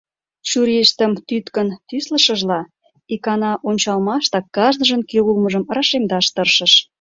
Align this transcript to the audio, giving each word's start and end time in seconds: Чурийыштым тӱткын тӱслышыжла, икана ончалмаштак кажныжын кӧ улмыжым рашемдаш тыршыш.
Чурийыштым 0.49 1.11
тӱткын 1.27 1.67
тӱслышыжла, 1.87 2.61
икана 3.13 3.51
ончалмаштак 3.67 4.45
кажныжын 4.55 5.01
кӧ 5.09 5.19
улмыжым 5.29 5.63
рашемдаш 5.75 6.25
тыршыш. 6.35 6.73